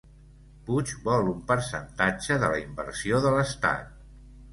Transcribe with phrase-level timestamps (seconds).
[0.69, 3.93] Puig vol un percentatge de la inversió de l'estat